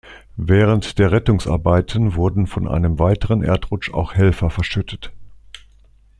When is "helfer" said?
4.15-4.49